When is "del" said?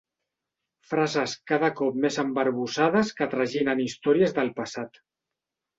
4.41-4.53